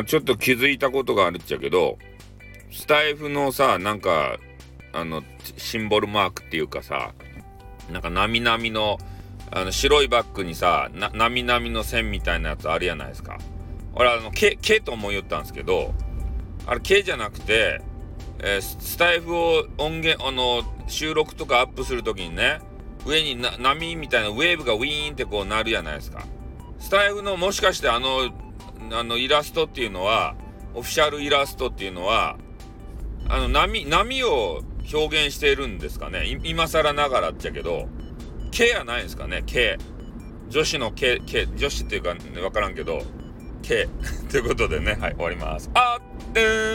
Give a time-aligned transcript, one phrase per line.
[0.00, 1.98] あちょっと気づいたことがあるっちゃけど
[2.70, 4.38] スタイフのさなんか
[4.92, 5.22] あの
[5.56, 7.12] シンボルマークっていうかさ
[7.90, 8.98] なんかなみなみの
[9.50, 13.38] あの白いバッグにさなみなみの線みたいなやつあるやないですか。
[13.94, 15.94] 俺あの毛毛と思いよったんですけど
[16.66, 17.80] あれ毛じゃなくて、
[18.40, 22.60] えー、スタイフを音源あの収録とかアップする時にね
[23.06, 26.24] 上に波みたいなウェーブがウィーンってこうなるじゃないですか。
[26.78, 28.30] スタイフのもしかしてあの
[28.92, 30.34] あのイラストっていうのは
[30.74, 32.36] オフィシャルイラストっていうのは
[33.28, 36.40] あの波波を表現しているんですかね。
[36.44, 37.88] 今更ながらっちゃけど
[38.50, 39.42] K やないんですかね。
[39.46, 39.78] K
[40.48, 43.02] 女子の K, K 女子っていうか分からんけど
[43.62, 43.88] K
[44.30, 44.96] ということでね。
[44.98, 45.70] はい終わります。
[45.74, 46.67] あっでー